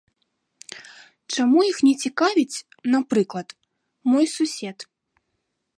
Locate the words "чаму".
1.35-1.59